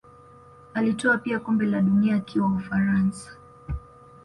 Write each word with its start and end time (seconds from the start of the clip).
Alitwaa 0.73 1.17
pia 1.17 1.39
kombe 1.39 1.65
la 1.65 1.81
dunia 1.81 2.15
akiwa 2.15 2.47
Ufaransa 2.55 3.37